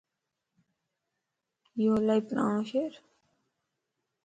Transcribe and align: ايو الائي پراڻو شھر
ايو 1.75 1.93
الائي 1.99 2.21
پراڻو 2.27 2.61
شھر 2.69 2.91